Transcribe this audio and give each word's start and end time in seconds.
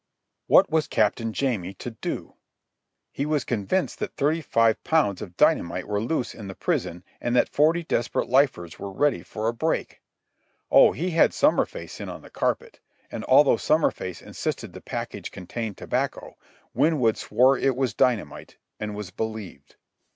What 0.47 0.67
was 0.67 0.87
Captain 0.87 1.31
Jamie 1.31 1.75
to 1.75 1.91
do? 1.91 2.33
He 3.11 3.23
was 3.27 3.43
convinced 3.43 3.99
that 3.99 4.15
thirty 4.15 4.41
five 4.41 4.83
pounds 4.83 5.21
of 5.21 5.37
dynamite 5.37 5.87
were 5.87 6.01
loose 6.01 6.33
in 6.33 6.47
the 6.47 6.55
prison 6.55 7.03
and 7.21 7.35
that 7.35 7.53
forty 7.53 7.83
desperate 7.83 8.27
lifers 8.27 8.79
were 8.79 8.91
ready 8.91 9.21
for 9.21 9.47
a 9.47 9.53
break. 9.53 10.01
Oh, 10.71 10.91
he 10.91 11.11
had 11.11 11.33
Summerface 11.35 12.01
in 12.01 12.09
on 12.09 12.23
the 12.23 12.31
carpet, 12.31 12.79
and, 13.11 13.23
although 13.25 13.57
Summerface 13.57 14.23
insisted 14.23 14.73
the 14.73 14.81
package 14.81 15.29
contained 15.29 15.77
tobacco, 15.77 16.35
Winwood 16.73 17.15
swore 17.15 17.55
it 17.59 17.75
was 17.75 17.93
dynamite 17.93 18.57
and 18.79 18.95
was 18.95 19.11
believed. 19.11 19.75